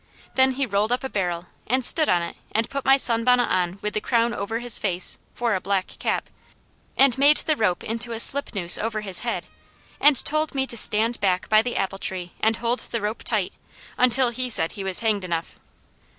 [0.33, 3.77] Then he rolled up a barrel and stood on it and put my sunbonnet on
[3.83, 6.27] with the crown over his face, for a black cap,
[6.97, 9.45] and made the rope into a slip noose over his head,
[9.99, 13.53] and told me to stand back by the apple tree and hold the rope tight,
[13.95, 15.59] until he said he was hanged enough.